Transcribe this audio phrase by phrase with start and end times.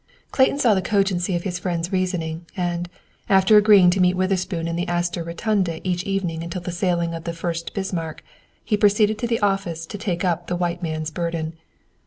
[0.31, 2.89] Clayton saw the cogency of his friend's reasoning, and,
[3.29, 7.25] after agreeing to meet Witherspoon in the Astor Rotunda each evening until the sailing of
[7.25, 8.23] the "Fuerst Bismarck,"
[8.65, 11.53] he proceeded to the office to take up the white man's burden.